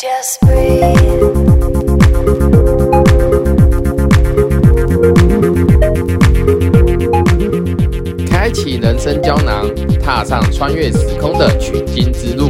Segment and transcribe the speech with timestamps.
[0.00, 0.80] Just breathe.
[8.26, 9.68] 开启人生胶囊，
[10.02, 12.48] 踏上穿越时空的取经之路。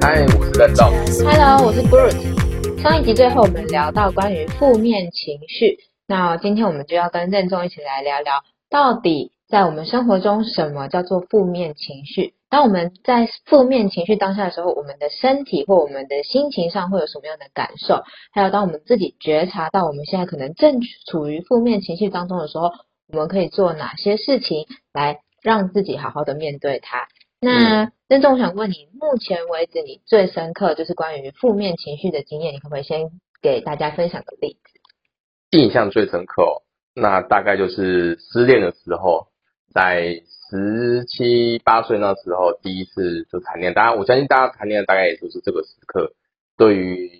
[0.00, 0.92] 嗨，我是任总。
[1.26, 2.80] Hello，我是 Bruce。
[2.80, 5.76] 上一集最后我们聊到关于负面情绪，
[6.06, 8.34] 那今天我们就要跟任重一起来聊聊，
[8.74, 12.34] 到底在我们生活中什么叫做负面情绪？
[12.50, 18.02] 当我们在负面情绪当下的时候，我们的身体或我们的心情上会有什么样的感受？
[18.32, 22.72] 还有当我们自己觉察到我们现在可能正处于负面情绪当中的时候，
[23.12, 27.06] 我们可以做哪些事情来让自己好好的面对它？
[27.40, 35.56] 那任重想问你，目前为止你最深刻就是关于负面情绪的经验，你可不可以先给大家分享个例子？
[35.56, 36.62] 印象最深刻哦，
[36.94, 39.26] 那大概就是失恋的时候，
[39.72, 43.74] 在十七八岁那时候第一次就谈恋爱。
[43.74, 46.12] 当然，我相信大家谈恋爱大概也就是这个时刻，
[46.56, 47.10] 对于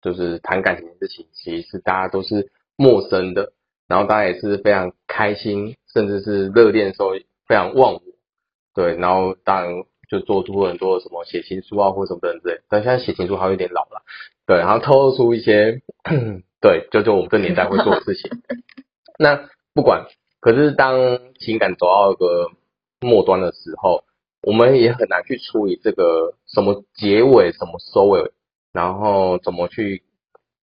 [0.00, 3.52] 就是谈感情的事情，其实大家都是陌生的，
[3.86, 7.10] 然后当然也是非常开心，甚至是热恋的时候
[7.46, 8.02] 非常忘我，
[8.74, 14.02] 对，然后当然就做出很多什么写情书啊或什么等等，但现在写情书好像有点老了，
[14.46, 15.82] 对，然后透露出一些
[16.62, 18.30] 对，就就我们这年代会做的事情。
[19.22, 20.04] 那不管，
[20.40, 22.50] 可是当情感走到一个
[23.00, 24.02] 末端的时候，
[24.42, 28.32] 我们也很难去处理这个什么结尾、什么收尾，
[28.72, 30.02] 然后怎么去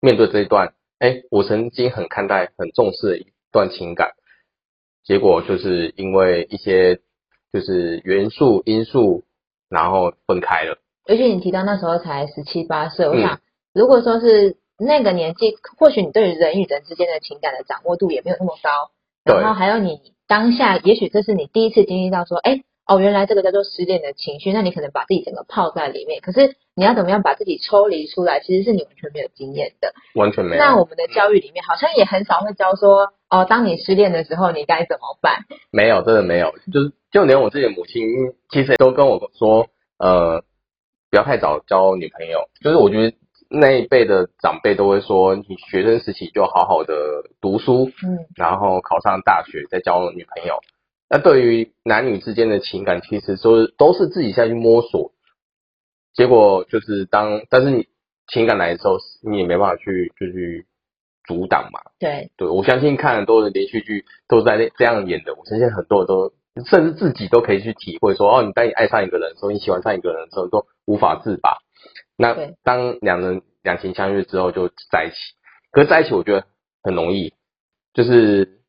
[0.01, 0.73] 面对这一段。
[0.99, 4.11] 哎，我曾经很看待、很重视的一段情感，
[5.05, 6.99] 结果就是因为一些
[7.53, 9.23] 就是元素因素，
[9.69, 10.77] 然后分开了。
[11.07, 13.39] 而且你提到那时候才十七八岁，我嗯想
[13.73, 18.91] 如果说是那个年纪，或许你对于人与人之间的情感的掌握度也没有那么高，
[19.25, 29.93] 对然后还有你当下，也许这是你第一次经历到说，哎，哦，原来这个叫做失恋的情绪，那你可能把自己整个泡在里面，可是你要怎么样把自己抽离出来，其实是你完全没有经验的。
[30.15, 30.63] 完全没有。
[30.63, 35.45] 那我们的教育里面好像也很少会教说，哦，当你失恋的时候，你该怎么办？
[35.71, 38.01] 没有，真的没有，就是就连我自己的母亲，
[38.49, 39.67] 其实都跟我说，
[39.97, 40.43] 呃，
[41.11, 42.47] 不要太早交女朋友。
[42.61, 43.15] 就是我觉得
[43.49, 46.93] 那一辈的长辈都会说，你学生时期就好好的
[47.41, 50.59] 读书，嗯，然后考上大学再交女朋友。
[51.09, 55.11] 那对于男女之间的情感，其实都是都是自己下去摸索。
[56.13, 57.87] 结果就是当，但是你
[58.27, 60.67] 情感来的时候，你也没办法去就去
[61.27, 61.79] 阻挡嘛。
[61.97, 65.33] 对，对，我相信看很多的连续剧都是在那这样演的。
[65.33, 66.31] 我相信很多人都，
[66.65, 71.57] 甚至自己都可以去体会说，哦，你当你爱上一个人的时候，你喜欢上一个人的时候，都无法自拔。
[72.19, 75.15] 那当两人两情相悦之后，就在一起。
[75.71, 76.45] 可是在一起，我觉得
[76.83, 77.33] 很容易，
[77.93, 78.59] 就是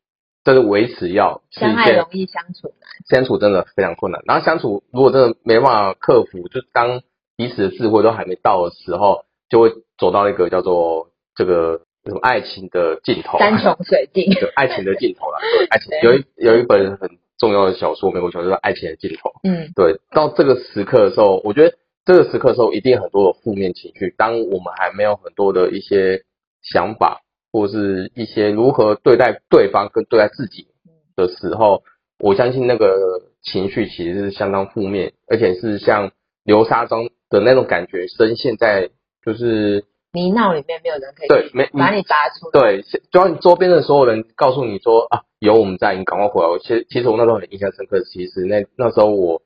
[0.45, 2.89] 这是维持要是一件相爱容易相处难。
[3.09, 4.21] 相处真的非常困难。
[4.25, 7.01] 然后相处如果真的没办法克服，就当
[7.35, 13.37] 彼此的智慧都还没到的时候，就会走到一个叫做这个什么爱情的尽头。
[13.37, 14.31] 山穷水尽。
[14.39, 15.39] 就爱情的尽头啦。
[15.57, 19.29] 对，爱情有一有一本很重要的小说，美国小说叫《爱情的尽头》。
[19.43, 21.75] 嗯，对，到这个时刻的时候，我觉得
[22.11, 24.13] 这个时刻的时候，一定很多的负面情绪。
[24.17, 26.21] 当我们还没有很多的一些
[26.61, 27.21] 想法，
[27.53, 30.67] 或是一些如何对待对方跟对待自己
[31.15, 31.83] 的时候，
[32.19, 36.11] 我相信那个情绪其实是相当负面，而且是像
[36.43, 38.89] 流沙中的那种感觉，深陷在
[39.25, 42.59] 就是泥淖里面没有人可以对没把你拔出来。
[42.59, 46.49] 对，就像你周边的所有人告诉你说啊，有我们在，你赶快回来。
[46.49, 49.41] 我其实其实我那时候很印象深刻，其实那那时候我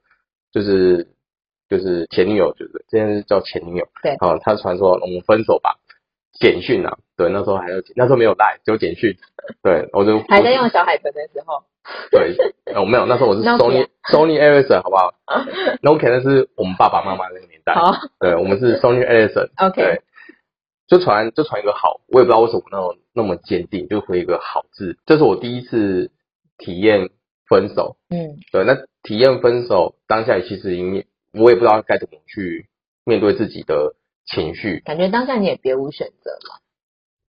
[0.52, 1.08] 就是
[1.70, 5.78] 就是前女友，就是这件事叫前女友，对啊，他传说我们分手吧，
[6.40, 9.16] 简讯啊，对，那时候还有那时候没有赖，只有简讯，
[9.64, 11.64] 对，我就还在用小海豚的时候，
[12.12, 12.36] 对，
[12.74, 15.14] 呃我没有，那时候我是 Sony Sony Ericsson 好不好
[15.82, 19.50] ？Nokia 那是我们爸爸妈妈那个年代，好对，我们是 Sony Ericsson。
[19.58, 20.02] OK，对，
[20.88, 24.98] 就传就传一个好，我也不知道为什么那么那么坚定，就回一个好字。
[25.06, 26.12] 这是我第一次
[26.58, 27.10] 体验
[27.48, 31.06] 分手，嗯，对，那体验分手当下其实已经
[31.38, 32.68] 我也不知道该怎么去
[33.04, 33.96] 面对自己的
[34.26, 36.60] 情绪，感觉当下你也别无选择嘛，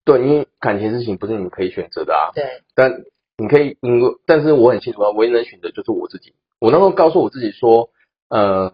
[0.05, 3.05] 对，因为感情事情不是你可以选择的啊，对，但
[3.37, 6.35] 你可以，因为但是我很清楚啊，唯一能选择就是我自己。
[6.59, 7.91] 我那时候告诉我自己说，
[8.29, 8.73] 呃，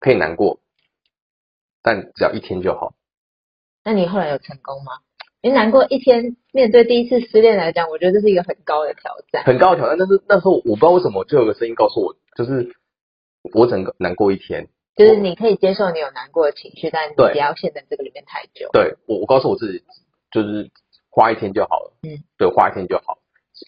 [0.00, 0.58] 可以难过，
[1.80, 2.94] 但只要一天就好。
[3.84, 4.92] 那你后来有成功吗？
[5.40, 9.44] 你难过一天，面对第一次失恋来讲，我觉得这是一个很高的挑战。
[9.44, 12.74] 很高的挑战，但是那时候我不知道为什么就有个声音告诉我，就是
[13.54, 18.68] 我整个难过一天，就是你可以接受你有难过的情绪，但你不要陷在这个里面太久。
[18.72, 19.84] 对我我告诉我自己
[20.30, 20.70] 就是
[21.10, 23.18] 花一天就好了，嗯，对，花一天就好。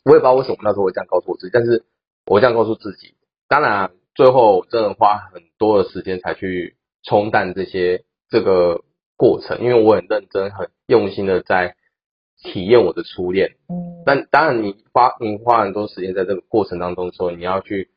[0.05, 1.85] 我也不知道为什么那时候会这样告诉我自己，但是
[2.27, 3.15] 我这样告诉自己。
[3.49, 8.85] 当然啊，最后真的花很多的时间才去冲淡这些这个
[9.17, 11.75] 过程，因为我很认真、很用心的在
[12.39, 13.57] 体验我的初恋。
[13.69, 17.91] 嗯，但当然，你花你花很多时间在这个过程当中的时候，你要去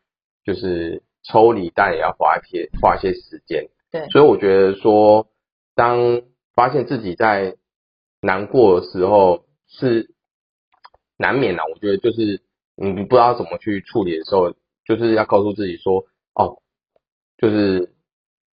[0.43, 3.69] 就是抽离，但也要花一些花一些时间。
[3.91, 5.27] 对所以我觉得说，
[5.75, 6.21] 当
[6.55, 7.55] 发现自己在
[8.21, 10.11] 难过的时候，是
[11.17, 11.63] 难免的。
[11.71, 12.41] 我觉得就是
[12.75, 14.53] 你不知道怎么去处理的时候，
[14.85, 16.61] 就是要告诉自己说，哦，
[17.37, 17.93] 就是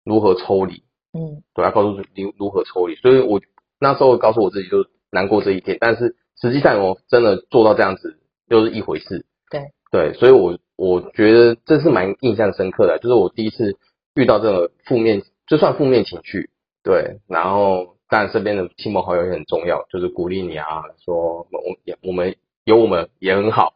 [0.04, 0.84] 如何抽离。
[1.14, 2.96] 嗯对，要告诉自己如如何抽离。
[2.96, 3.42] 所以我
[3.80, 9.26] 那时候告诉我自己，就是难过这一天，但是实际上我真的做到这样子，又是一回事。
[9.50, 13.78] 对对，所以我我觉得这是蛮印象深刻的，就是我第一次
[14.16, 16.50] 遇到这种负面，就算负面情绪，
[16.84, 23.74] 对，然后当然身边的亲朋好友也很重要，就是鼓励你啊，说我也我们有我们也很好，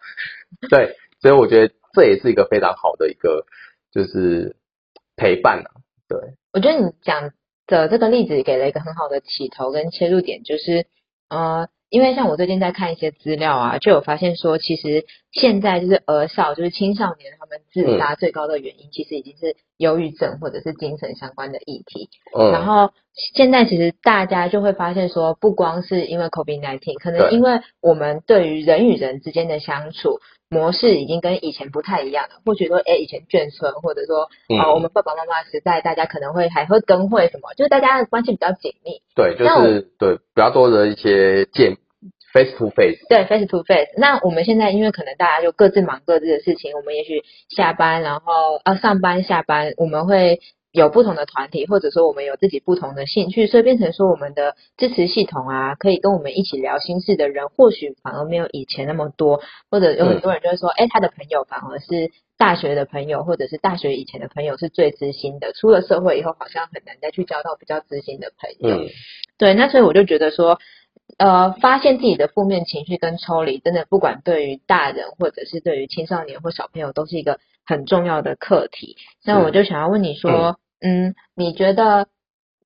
[0.70, 3.46] 对，所以我觉得这也是一个非常好的一个
[3.92, 4.56] 就是
[5.16, 5.70] 陪伴啊，
[6.08, 6.20] 对。
[6.54, 7.32] 我觉得你讲
[7.68, 10.88] 的这个例子给了一个很好的起头跟切入点，就是
[11.30, 15.06] 呃，因为像我最近在看一些资料啊，就有发现说，其实
[15.40, 22.10] 现在就是儿少，就是青少年他们自杀最高的原因，其实已经是忧郁症或者是精神相关的议题。
[22.38, 30.20] 嗯，然后现在其实大家就会发现说，不光是因为 COVID-19，可能因为我们对于人与人之间的相处
[30.50, 32.42] 模式已经跟以前不太一样了。
[32.46, 39.02] 或许说，哎，以前眷村，或者说，嗯呃，我们爸爸妈妈时代，大家可能会还会跟会什么，就是大家的关系比较紧密。
[39.16, 41.78] 对，就是对比较多的一些见
[42.38, 43.90] face to face，对，face to face。
[43.98, 50.40] 那我们现在因为可能大家就各自忙各自的事情，我们也许下班，然后呃上班下班，我们会
[50.72, 59.42] 有不同的团体，或者说我们有自己不同的兴趣，所以变成说我们的支持系统啊，可以跟我们一起聊心事的人，或许反而没有以前那么多，
[59.72, 68.78] 或者有很多人就会说，哎、他的朋友反而是大学的朋友，或者是大学以前的朋友是最知心的，出了社会以后好像很难再去交到比较知心的朋友。
[68.78, 68.88] 嗯，
[69.40, 70.60] 对，那所以我就觉得说，
[71.18, 78.98] 呃，发现自己的负面情绪跟抽离，真的不管对于大人或者是对于青少年或小朋友，都是一个很重要的课题。
[79.26, 82.08] 那我就想要问你说，嗯，你觉得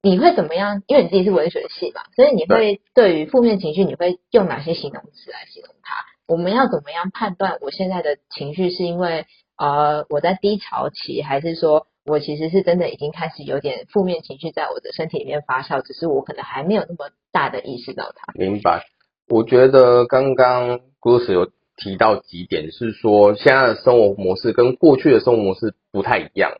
[0.01, 0.83] 你会怎么样？
[0.88, 5.95] 因为你自己是文学系嘛，所以你会对于负面情绪，你会用哪些形容词来形容它？
[6.27, 9.25] 我们要怎么样判断我现在的情绪是因为
[9.57, 18.33] 呃我在低潮期，还是说我其实是真的已经开始有点负面情绪在我的身体里面发酵，只是我可能还没有那么大的意识到它。
[18.33, 18.83] 明白。
[19.27, 26.51] 我觉得刚刚 Bruce 有提到几点，是说现在的生活模式跟过去的生活模式不太一样。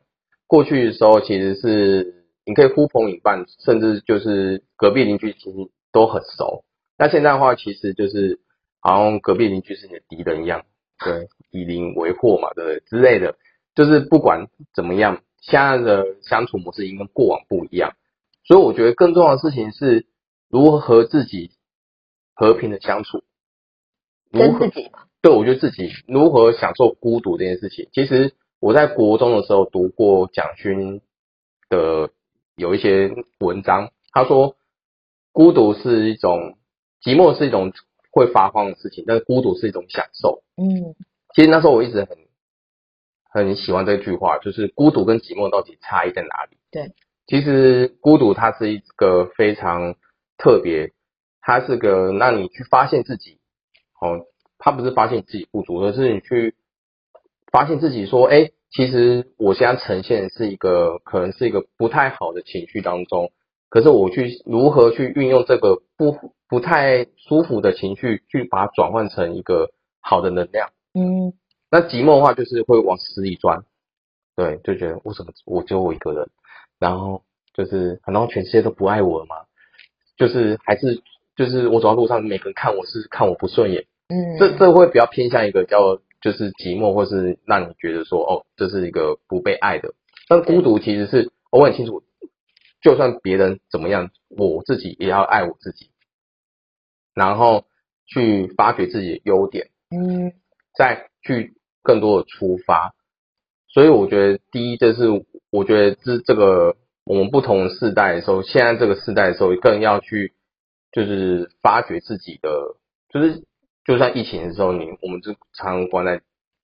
[0.48, 5.58] 过去的时候其实是你可以呼朋引伴，甚至就是隔壁邻居其实
[5.92, 6.64] 都很熟。
[6.98, 8.40] 那现在的话，其实就是
[8.80, 10.64] 好像隔壁邻居是你的敌人一样，
[11.04, 13.36] 对，以邻为祸嘛，对不对之类的。
[13.74, 17.94] 就是不管怎么样，现在的相处模式已经跟过往不一样。
[18.46, 20.06] 所以我觉得更重要的事情是
[20.50, 21.52] 如何和自己
[22.34, 23.24] 和平的相处，
[24.32, 27.90] 如何跟自己嘛，对我觉得自己如何享受孤独这件事情。
[27.94, 31.02] 其实我在国中的时候读过蒋勋
[31.70, 32.10] 的
[32.56, 34.56] 有一些文章，他说
[35.32, 36.58] 孤独是一种
[37.04, 37.72] 寂寞是一种
[38.12, 40.44] 会发慌的事情，但是孤独是一种享受。
[40.58, 40.96] 嗯
[41.34, 42.18] 其实那时候我一直很
[43.34, 46.58] 很喜欢这句话，就是孤独跟寂寞到底差异在哪里？
[46.70, 46.92] 对，
[47.28, 49.96] 其实孤独它是一个非常
[50.38, 50.92] 特别，
[51.40, 53.40] 它是个让你去发现自己，
[54.02, 54.26] 哦，
[54.58, 56.56] 它不是发现自己不足，而是你去
[57.54, 63.32] 发现自己说，哎，其实我现在呈现的是一个可能是一个不太好的情绪当中，
[63.70, 69.72] 可是我去如何去运用这个不不太舒服的情绪，去把它转换成一个
[70.02, 70.70] 好的能量。
[70.94, 71.32] 嗯
[71.72, 73.64] 那寂寞的话，就是会往死里钻，
[74.36, 76.30] 对，就觉得为什么我只有我一个人，
[76.78, 77.24] 然后
[77.54, 79.38] 就是难道全世界都不爱我了吗？
[80.18, 81.02] 就是还是
[81.38, 89.94] 就是我走到路上，每个人看我是看我不顺眼，嗯，这这会比较偏向一个叫就是寂寞，或是让你觉得说哦，这是一个不被爱的。
[90.28, 92.04] 但孤独其实是我很清楚，
[92.82, 95.90] 就算别人怎么样，我自己也要爱我自己，
[97.14, 97.66] 然后
[98.06, 99.70] 去发掘自己的优点。
[99.90, 100.34] 嗯
[100.74, 102.94] 再去更多的出发。
[103.68, 105.06] 所以我觉得第一，就是
[105.50, 110.34] 我觉得这这个我们不同世代的时候，现在这个世代的时候，更要去
[110.92, 112.76] 就是发掘自己的，
[113.10, 113.44] 就是
[113.86, 116.22] 就算疫情的时候，你我们就常常关在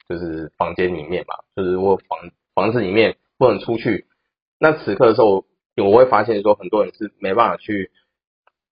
[0.09, 2.19] 就是房间里面嘛，就是我房
[2.53, 4.05] 房子里面不能出去。
[4.59, 5.45] 那此刻的时候，
[5.77, 7.91] 我会发现说，很多人是没办法去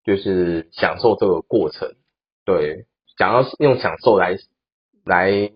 [0.03, 1.95] 就是享受这个过程，
[2.43, 2.85] 对，
[3.17, 4.37] 想要用享受来
[5.05, 5.51] 来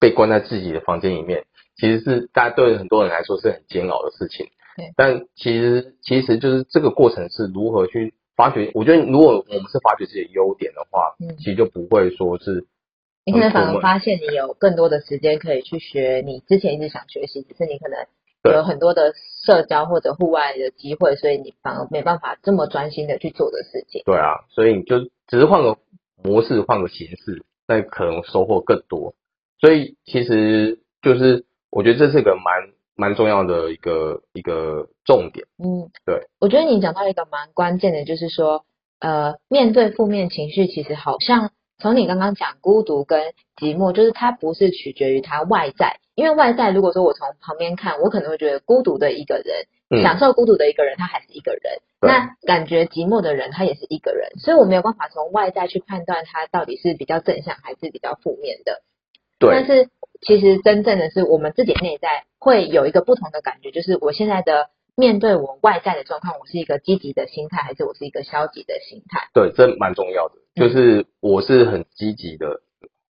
[0.00, 1.44] 被关在自己的房间里面，
[1.76, 4.92] 其实是大家对很多人来说是很煎熬的事情对。
[4.96, 12.66] 但其实其实就是这个过程是如何去发掘，我觉得如果我们是发掘自己的优点的话，嗯其实就不会说是
[13.24, 17.98] 你可能反而发现你有更多的时间可以去学你之前一直想学习，只是你可能
[18.54, 19.12] 有很多的
[19.44, 24.02] 社交或者户外的机会，所以你反而没办法这么专心的去做的事情。
[24.06, 25.76] 对啊，所以你就只是换个
[26.22, 29.14] 模式，换个形式，那可能收获更多。
[29.60, 35.46] 所以其实就是我觉得这是个蛮蛮重要的一个一个重点。
[35.58, 38.64] 嗯，对，我觉得你讲到一个蛮关键的，就是说，
[39.00, 51.62] 呃，面对负面情绪，其实好像从你刚刚讲孤独跟寂寞，就是它不是取决于它外在，因为外在如果说我从旁边看，我可能会觉得孤独的一个人，嗯，享受孤独的一个人，他还是一个人。
[52.00, 58.82] 那感觉寂寞的人，他也是一个人，所以我没有办法从外在去判断他到底是比较正向还是比较负面的。
[59.38, 59.88] 但，是
[60.20, 69.28] 其实真正的是我们自己内在会有一个不同的感觉，就是我现在的面对我外在的状况，我是一个积极的心态，还是我是一个消极的心态？
[69.32, 70.34] 对，这蛮重要的。
[70.54, 72.60] 就是我是很积极的，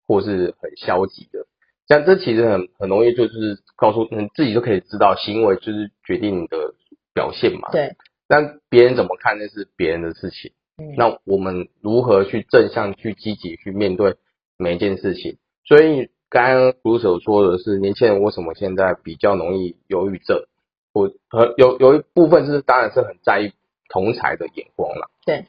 [0.07, 1.45] 或是很消极的。
[1.89, 6.73] 像这其实很很容易，就是告诉你自己就可以知道，行为就是决定你的
[7.13, 7.69] 表现嘛。。
[7.73, 7.97] 对，
[8.29, 10.53] 但别人怎么看那是别人的事情。
[10.77, 14.15] 嗯，那我们如何去正向、去积极去面对
[14.57, 15.37] 每一件事情？
[15.65, 20.43] 所以刚刚卢手说的是，年轻人为什么现在比较容易忧郁症？
[20.91, 23.53] 我和有有一部分是当然是很在意
[23.87, 25.11] 同才的眼光了。
[25.27, 25.45] 对。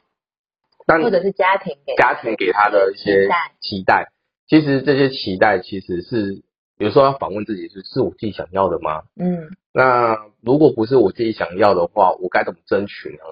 [0.85, 4.11] 但或者是家庭给家庭给他的一些期待期待，
[4.47, 6.43] 其实这些期待其实是
[6.77, 9.01] 有时候要反问自己是是我自己想要的吗？
[9.15, 13.23] 嗯那如果不是我自己想要的话，我该怎么争取呢？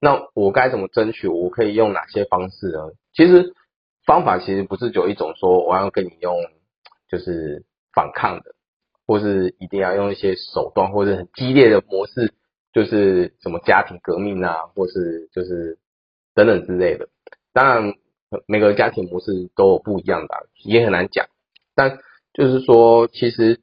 [0.00, 1.26] 那我该怎么争取？
[1.26, 2.92] 我可以用哪些方式呢？
[3.12, 3.52] 其实
[4.06, 6.36] 方法其实不是只有一种，说我要跟你用
[7.12, 8.54] 就是反抗的，
[9.06, 12.32] 或是一定要用一些手段，或者很激烈的模式，
[12.72, 15.78] 就是什么家庭革命啊，或是就是
[16.34, 17.10] 等等之类的。
[17.52, 17.94] 当然，
[18.46, 21.26] 每个家庭模式都有不一样的、也很难讲。
[21.74, 21.98] 但
[22.32, 23.60] 就是说，其实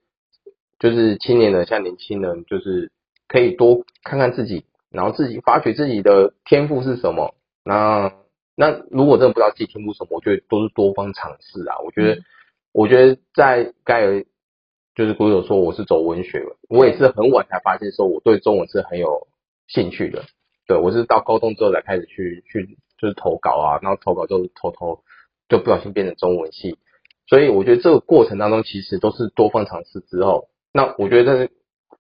[0.78, 2.92] 就是青年人，像年轻人，就是
[3.28, 7.34] 可以多看看自己，然后自己发掘自己的天赋是什么。
[7.64, 8.14] 那
[8.56, 11.80] 那如果真的不知道自己天赋什么，我觉得都是多方尝试啊。
[11.84, 12.22] 我觉得，
[12.72, 14.24] 我觉得在该有
[14.96, 19.28] 就是古有说我是走文学的，我也是很晚才发现说我对中文是很有
[19.68, 20.24] 兴趣的。
[20.68, 25.00] 对我是到高中之后才开始去去就是投稿啊，然后投稿就偷偷
[25.48, 26.78] 就不小心变成中文系。
[27.28, 31.54] 所以我觉得这个过程当中，其实都是多方尝试之后，那我觉得在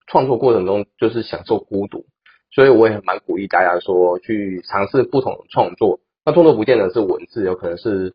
[0.08, 2.06] 创作过程中就是享受孤独，
[2.52, 6.00] 所以我也蛮鼓励大家说去尝试不同的创作。
[6.26, 8.14] 那创作不见得是文字，有可能是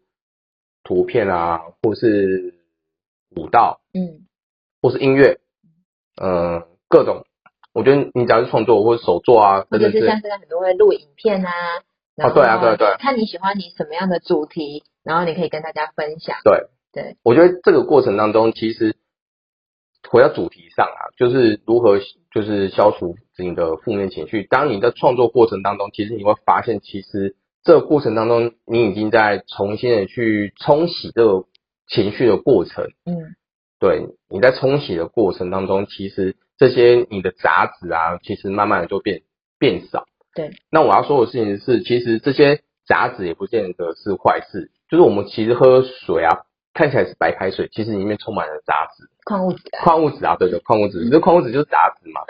[0.85, 2.55] 图片啊，或是
[3.35, 4.27] 舞蹈，嗯
[4.81, 5.41] 或是音乐，
[6.23, 7.25] 嗯、各种。
[7.73, 11.51] 我觉得你只要是创作或者手作啊，或者是像现在很多会录影片啊，
[12.19, 16.37] 啊对啊对啊对啊看你喜欢你什么样的主题，然后你可以跟大家分享。
[16.45, 18.95] 对对，我觉得这个过程当中，其实
[20.09, 21.99] 回到主题上啊，就是如何
[22.31, 24.45] 就是消除你的负面情绪。
[24.45, 27.35] 当你在创作过程当中，其实你会发现，其实
[27.65, 31.45] 这个过程当中，你已经在重新的去冲洗这个
[31.89, 32.85] 情绪的过程。
[33.07, 33.35] 嗯
[33.81, 39.23] 对，你在冲洗的过程当中，其实这些你的杂质啊，其实慢慢的就变
[39.59, 40.07] 变少。
[40.35, 52.21] 对，那我要说的事情是，其实这些杂质也不见得是坏事，就是我们其实喝水啊，看起来是白开水，其实里面充满了杂质，矿物质啊，矿物质啊，对对，矿物质，这矿物质就是杂质嘛。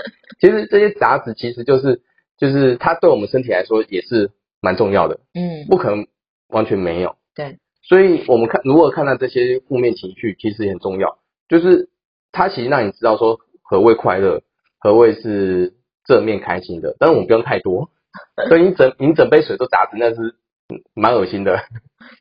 [0.41, 2.03] 其实这些杂质其实就是
[2.37, 4.33] 就是它对我们身体来说也是
[4.65, 6.07] 蛮重要的，嗯不可能
[6.49, 7.17] 完全没有。
[7.35, 11.19] 对，所以我们看如何看待这些负面情绪，其实也很重要。
[11.49, 11.91] 就是
[12.33, 14.41] 它其实让你知道说何谓快乐，
[14.81, 15.75] 何谓是
[16.07, 17.91] 正面开心的，但是我们不用太多。
[18.49, 20.37] 所以你整你整杯水都杂质，那是
[20.71, 21.61] 嗯蛮恶心的。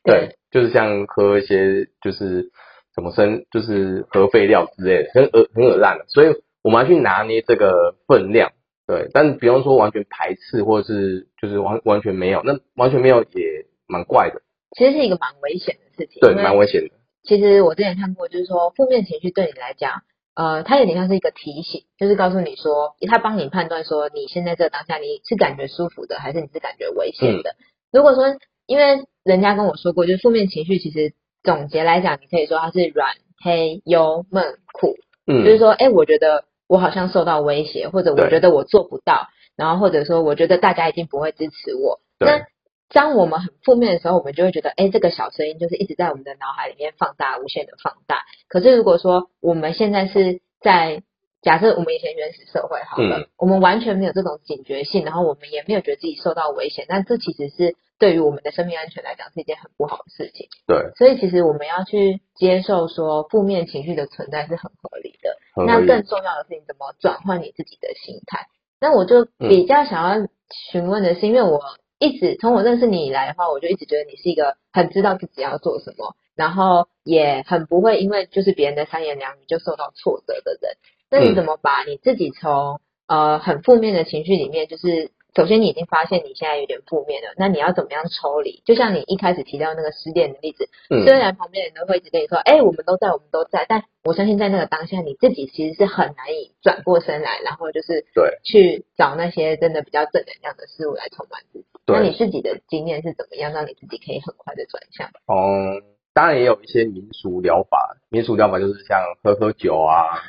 [0.03, 2.51] 对，就是像喝一些就是
[2.95, 6.05] 什么生就是核废料之类的，很恶很恶烂的。
[6.07, 8.51] 所以我们要去拿捏这个分量。
[8.85, 14.41] 对，但不用说完全排斥，或者是就是完完全没有，那完全没有也蛮怪的，
[14.77, 16.19] 其实是一个蛮危险的事情。
[16.21, 16.89] 对，蛮危险的。
[17.23, 20.01] 其实我之前看过，就是说负面情绪对你来讲，
[20.35, 27.55] 呃，它有点像是一个提醒，就是告诉你说，它帮你判断说你现在这个当下你是感觉舒服的，还是你是感觉危险的。
[27.91, 28.23] 如果说，
[28.65, 31.13] 因为人家跟我说过，就是负面情绪其实
[31.43, 41.99] 总结来讲，你可以说它是软、黑、忧、闷、苦，嗯，就是说，哎，我觉得我好像受到威胁，或者我觉得我做不到，然后或者说我觉得大家一定不会支持我。
[42.19, 42.45] 那
[42.89, 48.23] 当我们很负面的时候，我们就会觉得，哎，这个小声音就是一直在我们的脑海里面放大，无限的放大。
[48.47, 51.01] 可是如果说我们现在是在
[51.41, 60.49] 假设我们以前原始社会好了，嗯我们完全没有这种警觉性，然后我们也没有觉得自己受到危险，但这其实是对于我们的生命安全来讲是一件很不好的事情。
[60.67, 65.37] 对，所以其实我们要去接受说负面情绪的存在是很合理的。
[65.65, 68.47] 那更重要的是你怎么转换你自己的心态。
[68.81, 70.27] 那我就嗯比较想要
[70.69, 71.61] 询问的是，因为我
[71.97, 80.75] 一直从我认识你以来的话，我就一直觉得你是一个很知道自己要做什么，然后也很不会因为就是别人的三言两语就受到挫折的人。
[81.09, 88.61] 那你嗯怎么把你自己从呃很负面的情绪里面，就是首先你已经发现你现在有点负面了，那你要怎么样抽离？
[88.65, 101.65] 就像你一开始提到那个失恋的例子，嗯虽然旁边人都会一直跟你说，哎、我们都在，我们都在，但我相信在那个当下，你自己其实是很难以转过身来，然后就是对去找那些真的比较正能量的事物来充满自己。
[101.87, 105.07] 那你，自己的经验是怎么样，让你自己可以很快的转向？
[105.27, 105.81] 嗯，
[106.13, 110.21] 当然也有一些民俗疗法，民俗疗法就是像喝喝酒啊，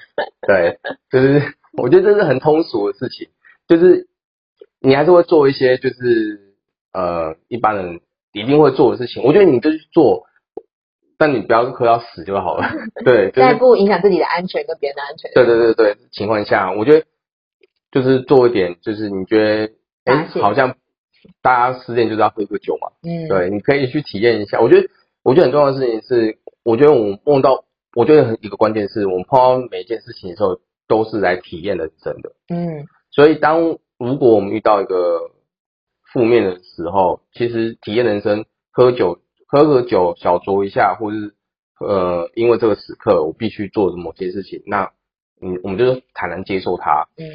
[0.47, 0.79] 对，
[1.11, 3.29] 就是 我觉得这是很通俗的事情，
[3.69, 4.09] 就是
[4.85, 6.55] 你还是会做一些就是
[6.93, 8.01] 呃一般人
[8.33, 10.25] 一定会做的事情，我觉得你就去做，
[11.19, 12.69] 但你不要喝到死就好了，
[13.05, 15.31] 对，就是在不影响自己的安全跟别人的安全。
[15.35, 17.07] 对对对对情况下，我觉得
[17.91, 19.73] 就是做一点，就是你觉得
[20.05, 20.77] 哎好像
[21.41, 22.89] 大家失恋就是要喝个酒嘛。
[23.03, 24.61] 嗯，对，你可以去体验一下。
[24.61, 24.89] 我觉得，
[25.23, 27.65] 我觉得很重要的事情是，我觉得我们梦到，
[27.95, 32.33] 我觉得很一个关键是我们碰到每一件事情的时候，都是来体验人生的。
[32.49, 35.31] 嗯所以，当如果我们遇到一个
[36.13, 41.35] 负面的时候，其实体验人生，喝酒，喝个酒，小酌一下，或是
[41.81, 44.91] 呃，因为这个时刻我必须做的某些事情，那
[45.41, 47.27] 嗯，我们就是坦然接受它，嗯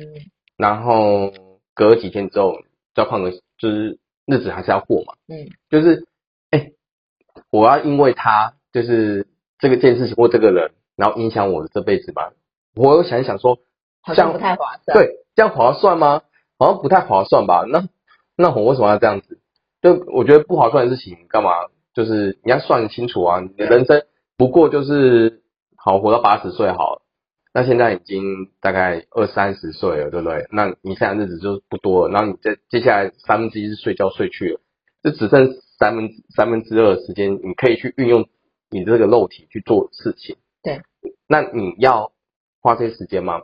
[0.58, 1.32] 然后
[1.74, 2.56] 隔几天之后，
[2.94, 5.14] 再换个就是日子还是要过嘛。
[5.28, 6.08] 嗯就是，
[6.52, 6.72] 哎、
[7.52, 9.28] 我要因为他就是
[9.60, 12.34] 这个件事情或这个人，然后影响我的这辈子吧？
[12.76, 13.58] 我有想一想说，
[14.06, 16.22] 这样好像不太划算。，对，这样划算吗？
[16.60, 17.66] 好像不太划算吧？
[17.68, 17.88] 那
[18.36, 19.40] 那我为什么要这样子？
[19.82, 21.52] 就我觉得不划算的事情，干嘛？
[21.94, 24.04] 就是你要算清楚啊，你的人生
[24.38, 25.42] 不过就是
[25.76, 27.02] 好活到八十岁好了。
[27.52, 30.46] 那现在已经大概二三十岁了，对不对？
[30.52, 34.60] 那你现在日子就不多了，然后你这接下来三分之一是睡觉睡去了，
[35.04, 38.28] 就只剩三分三分之二的时间，你可以去运用
[38.70, 40.36] 你这个肉体去做事情。
[40.62, 40.82] 对，
[41.28, 42.12] 那你要
[42.62, 43.42] 花这些时间吗？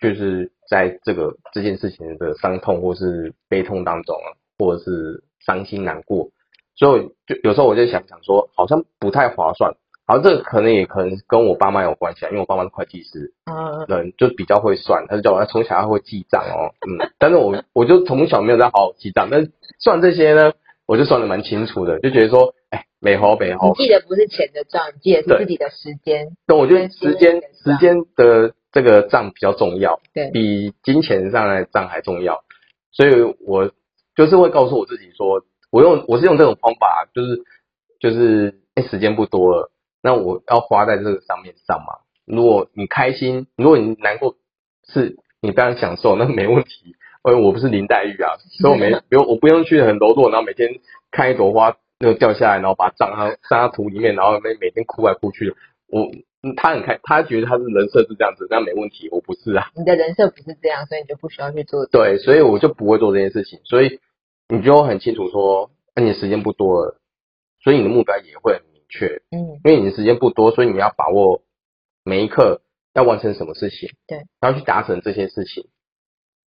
[0.00, 6.28] 就是在这个这件事情的伤痛或是悲痛当中啊，或者是伤心难过，
[6.74, 9.74] 所以就有时候我就想想说，好像不太划算。
[10.08, 19.50] 好，这个可能也可能跟我爸妈有关系啊，因为我爸妈是会计师，嗯人就比较会算，他就叫我从小他会记账哦，嗯，但是我我就从小没有在好好记账，但是
[19.80, 20.52] 算这些呢，
[20.86, 26.28] 我就算的蛮清楚的，就觉得说，哎，美猴美你好，记得不是钱的账，你记得是自己的时间。
[26.46, 32.44] 但我觉得时间时间的这个账比较重要，对比金钱上的账还重要，
[32.92, 33.72] 所以我
[34.14, 37.42] 就是会告诉我自己说，我用我是用这种方法，就是
[37.98, 39.70] 就是哎时间不多了，
[40.02, 42.04] 那我要花在这个上面上嘛。
[42.26, 44.34] 如果你开心，如果你难过，
[44.92, 46.94] 是你当然享受，那没问题。
[47.24, 50.68] 因为我不是林黛玉啊，所以我没不用我不用去很柔弱，然后每天
[51.10, 55.56] 看一朵花那个掉下来，然后把它葬它葬到土里面，然后每每天哭来哭去的。
[55.88, 56.08] 我
[56.46, 59.70] 嗯他很开，他觉得他是人设是这样子，那没问题，我不是啊。
[59.74, 61.86] 你的人设不是这样，所以你就不需要去做。
[61.86, 64.00] 对，所以我就不会做这件事情，所以
[64.48, 67.00] 你就很清楚说，那你的时间不多了，
[67.62, 71.42] 所以你的目标也会很明确，嗯因为你的时间不多，所以你要把握
[72.04, 72.62] 每一刻
[72.94, 75.66] 要完成什么事情，对，然后去达成这些事情。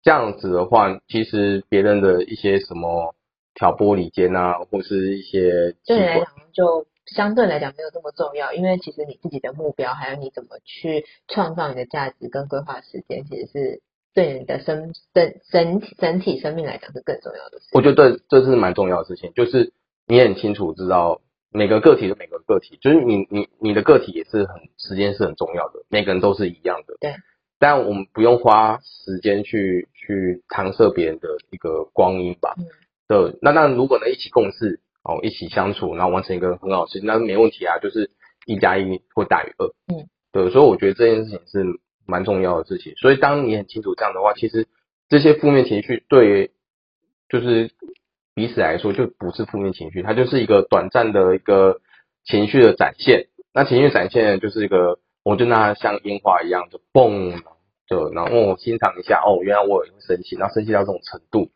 [0.03, 3.15] 这样子的话，其实别人的一些什么
[3.55, 13.81] 挑拨离间啊，或是一些，对你来讲就相对来讲没有这么重要，因为其实你自己的目标，还有你怎么去创造你的价值跟规划时间，其实是
[14.13, 17.67] 对你的生整整体整体生命来讲是更重要的事。
[17.73, 19.71] 我觉得这是蛮重要的事情，就是
[20.05, 26.95] 你也很清楚知道每个个体的每个个体，就是你你你的个体也是很时间是很重要的，每个人都是一样的。
[26.99, 27.15] 对。
[27.59, 32.53] 但我们不用花时间去去搪塞别人的一个光阴吧。
[32.57, 32.65] 嗯。
[33.07, 38.11] 对，那那如果能一起共事哦，一起相处，然后完成一个很好的事情，那没问题啊，就是
[38.45, 39.65] 一加一会大于二。
[39.87, 40.07] 嗯。
[40.33, 41.63] 对，所以我觉得这件事情是
[42.05, 42.93] 蛮重要的事情。
[42.97, 44.67] 所以当你很清楚这样的话，其实
[45.09, 46.51] 这些负面情绪对
[47.29, 47.71] 就是
[48.35, 51.79] 彼此来说就不是负面情绪，它就是一个短暂的一个
[52.25, 53.27] 情绪的展现。
[53.53, 57.41] 那情绪展现就是一个，我就让它像烟花一样，就蹦，
[57.87, 61.49] 就然后我欣赏一下，哦，原来我也会生气，然后生气到这种程度，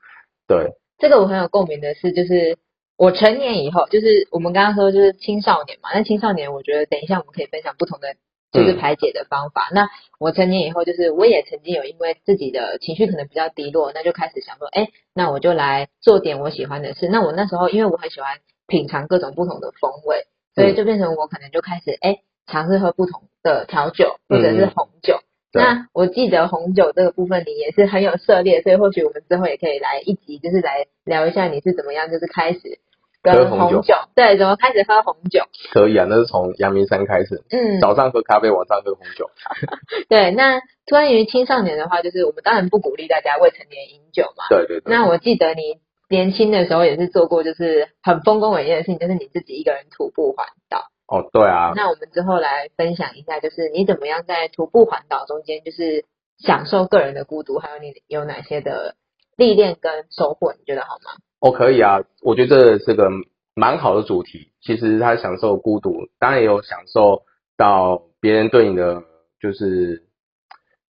[0.47, 2.57] 对，这个我很有共鸣的是，就是
[3.01, 8.13] 我成年以后，就是我们刚刚说就是青少年嘛，那青少年我觉得等一下我们可以分享不同的
[8.51, 9.69] 就是嗯排解的方法。
[9.73, 17.07] 那我成年以后，就是我也曾经有因为自己的情绪可能比较低落，那就开始想说，哎，那我就来做点我喜欢的事。
[17.07, 18.37] 那我那时候因为我很喜欢
[18.67, 25.21] 品尝各种不同的风味，所以嗯就变成我可能就开始哎尝试喝不同的调酒或者是嗯红酒。
[25.51, 32.79] 对那我记得红酒这个部分你也是很有涉猎，所以或许我们之后也可以来一集，就是来聊一下你是怎么样，就是开始
[33.21, 39.29] 跟喝红酒酒，对，怎么开始喝红酒，可以啊，那是从阳明山开始，嗯，早上喝咖啡，晚上喝红酒。
[40.09, 40.31] 对。
[40.31, 44.45] 那关于青少年的话，就是我们当然不鼓励大家未成年饮酒嘛。
[44.49, 44.91] 对对对。
[44.91, 45.77] 那我记得你
[46.09, 50.87] 年轻的时候也是做过，就是很丰功伟业的事情，就是你自己一个人徒步环岛。
[51.07, 56.05] 哦，对啊，那我们之后来分享一下，就是你怎么样在徒步环岛中间，就是
[56.39, 58.95] 享受个人的孤独，还有你有哪些的
[59.37, 61.11] 历练跟收获，你觉得好吗？
[61.41, 63.09] 哦，可以啊，我觉得这是个
[63.55, 64.51] 蛮好的主题。
[64.61, 67.23] 其实他享受孤独，当然也有享受
[67.57, 69.03] 到别人对你的
[69.41, 70.03] 就是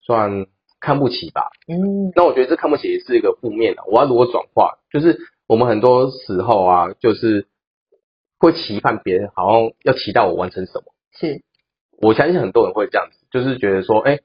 [0.00, 0.46] 算
[0.80, 1.50] 看不起吧。
[1.68, 3.82] 嗯那我觉得这看不起也是一个负面的。
[3.86, 4.78] 我要如何转化？
[4.90, 7.46] 就是我们很多时候啊，就是
[8.38, 10.84] 会期盼别人好像要期待我完成什么。
[11.12, 11.42] 是，
[12.00, 14.20] 我相信很多人会这样子，就是觉得说，哎，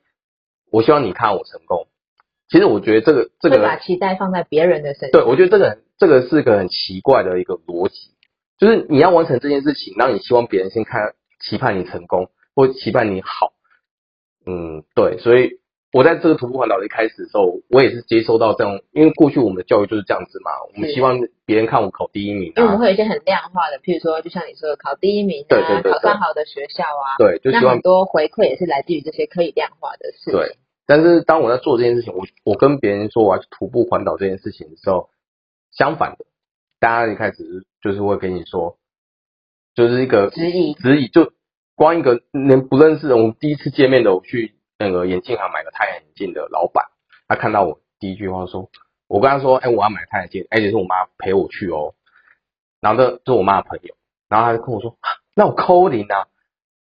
[0.72, 1.88] 我希望你看我成功。
[2.50, 5.12] 其实我觉得这个这个会把期待放在别人的身上。
[5.12, 8.12] 对，我觉得这个很这个是个很奇怪的一个逻辑，
[8.60, 13.54] 就是你要完成这件事情，让你希望别人先看期盼你成功，或期盼你好。
[14.46, 15.62] 嗯，对，所以
[15.94, 30.34] 我在这个徒步环岛一开始的时候，我也是接收到这种，因为过去我们的教育就是这样子嘛，我们希望别人看我考第一名啊，因为我们会有一些很量化的，譬如说，就像你说的，考第一名啊，对对对对考上好的学校啊，对，就那希望很多回馈也是来自于这些可以量化的事情。
[30.34, 35.08] 对，但是当我在做这件事情，我我跟别人说我要去徒步环岛这件事情的时候，
[35.76, 36.26] 相反的，
[36.80, 38.78] 大家一开始就是会跟你说，
[39.76, 41.34] 就是一个指引指引，就
[41.76, 46.86] 光一个连不认识的，我们第一次见面的，我去那个眼镜行买个太阳眼镜的老板，
[47.28, 48.70] 他看到我第一句话说，
[49.08, 51.96] 我跟他说，哎、我要买太阳镜，而且是我妈陪我去哦，
[52.80, 53.96] 然后这就是我妈的朋友，
[54.30, 56.28] 然后他就跟我说，啊那我扣零啊，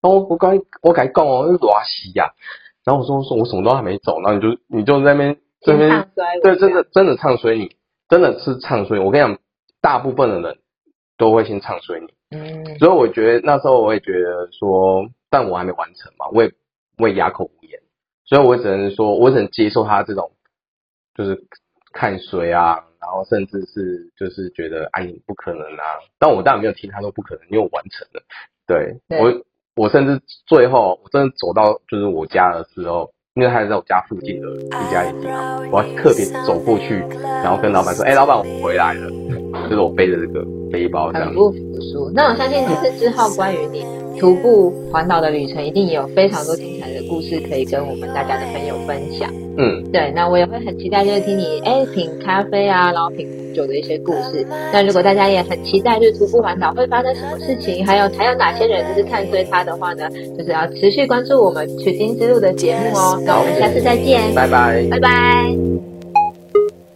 [0.00, 2.32] 然后我刚我改讲哦，那是罗西呀。
[2.84, 6.10] 然后我说说我什么都还没走，然后你就你就在那边这边
[6.42, 7.76] 对，真的真的唱衰你，
[8.08, 8.98] 真的是唱衰。
[8.98, 9.38] 我跟你讲，
[9.80, 10.58] 大部分的人
[11.16, 16.52] 都会先唱衰你，嗯，所以我觉得那时候我也觉得说，但我还没完成嘛，我也
[16.98, 17.80] 我也哑口无言，
[18.24, 20.32] 所以我只能说，我只能接受他这种
[21.14, 21.44] 就是
[21.92, 25.84] 看衰啊，然后甚至是就是觉得哎你不可能啊，
[26.18, 28.22] 但我当然没有听他说不可能，因为我完成了，
[28.66, 29.20] 对对。
[29.20, 29.44] 我
[29.76, 37.04] 我甚至最后我真的走到就是我家的时候，因为他是在我家附近的一家眼镜行，我要特别走过去，
[37.44, 39.08] 然后跟老板说，哎、老板我回来了，
[39.68, 41.34] 就是我背着这个背包这样很。
[41.34, 42.10] 不服输。
[42.14, 43.84] 那我相信就是之后关于你
[44.18, 49.30] 徒步环岛的旅程，一定也有非常多精彩的故事可以跟我们大家的朋友分享。
[49.56, 54.46] 嗯，对，那我也会很期待，就是听你哎品咖啡啊，然后品红酒的一些故事。
[54.72, 63.20] 那如果大家也很期待，就是徒步环岛会发生什么事情，还有还有哪些人就是看追他的话呢，就是要持续关注我们取经之路的节目哦。
[63.24, 64.86] 那我们下次再见，拜拜。
[64.90, 65.77] 拜拜。